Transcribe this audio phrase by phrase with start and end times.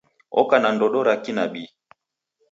[0.41, 1.69] Oka na ndodo ra kinabii.